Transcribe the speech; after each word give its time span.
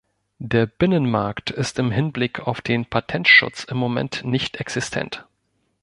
Der 0.39 0.65
Binnenmarkt 0.65 1.51
ist 1.51 1.77
im 1.77 1.91
Hinblick 1.91 2.39
auf 2.39 2.59
den 2.59 2.87
Patentschutz 2.87 3.65
im 3.65 3.77
Moment 3.77 4.23
nicht 4.25 4.55
existent. 4.57 5.27